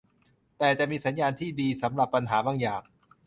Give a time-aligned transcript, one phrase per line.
[0.57, 2.81] แต่จะมีสัญญาณที่ดีสำหรับปัญหาบางอย่าง